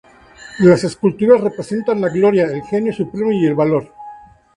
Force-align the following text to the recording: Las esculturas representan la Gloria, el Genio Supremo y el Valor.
Las 0.57 0.83
esculturas 0.83 1.41
representan 1.41 2.01
la 2.01 2.09
Gloria, 2.09 2.45
el 2.45 2.63
Genio 2.63 2.91
Supremo 2.91 3.31
y 3.31 3.45
el 3.45 3.53
Valor. 3.53 3.93